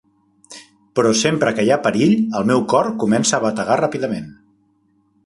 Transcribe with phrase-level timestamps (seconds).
[0.99, 4.29] Però sempre que hi ha perill, el meu cor comença a bategar ràpidament.